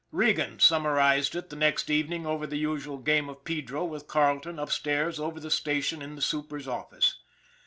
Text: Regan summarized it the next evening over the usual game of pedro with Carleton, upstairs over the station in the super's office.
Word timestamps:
Regan 0.11 0.59
summarized 0.59 1.35
it 1.35 1.51
the 1.51 1.55
next 1.55 1.87
evening 1.91 2.25
over 2.25 2.47
the 2.47 2.57
usual 2.57 2.97
game 2.97 3.29
of 3.29 3.43
pedro 3.45 3.85
with 3.85 4.07
Carleton, 4.07 4.57
upstairs 4.57 5.19
over 5.19 5.39
the 5.39 5.51
station 5.51 6.01
in 6.01 6.15
the 6.15 6.23
super's 6.23 6.67
office. 6.67 7.19